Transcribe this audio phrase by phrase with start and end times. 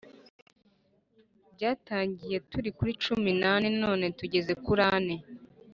[1.53, 5.17] Byatangiye turi kuri cum inane none tugeze kuri ane